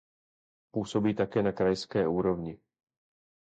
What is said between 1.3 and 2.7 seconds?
na krajské úrovni.